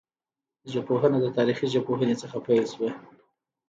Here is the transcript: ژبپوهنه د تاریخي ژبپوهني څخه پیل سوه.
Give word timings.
ژبپوهنه 0.71 1.17
د 1.21 1.27
تاریخي 1.37 1.65
ژبپوهني 1.73 2.15
څخه 2.21 2.37
پیل 2.45 2.65
سوه. 2.73 2.89